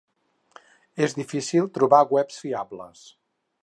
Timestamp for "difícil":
1.19-1.69